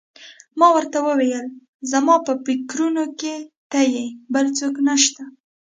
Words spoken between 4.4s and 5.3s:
څوک نه شته.